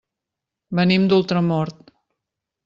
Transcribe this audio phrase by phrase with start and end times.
[0.79, 1.93] Venim d'Ultramort.